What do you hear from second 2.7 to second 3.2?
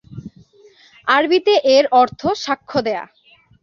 দেয়া"।